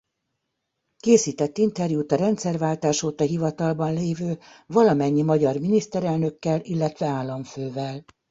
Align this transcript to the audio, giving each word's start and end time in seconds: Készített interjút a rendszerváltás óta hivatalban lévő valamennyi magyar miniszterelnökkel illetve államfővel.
Készített 0.97 1.57
interjút 1.57 2.11
a 2.11 2.15
rendszerváltás 2.15 3.03
óta 3.03 3.23
hivatalban 3.23 3.93
lévő 3.93 4.39
valamennyi 4.67 5.21
magyar 5.21 5.57
miniszterelnökkel 5.57 6.59
illetve 6.63 7.05
államfővel. 7.05 8.05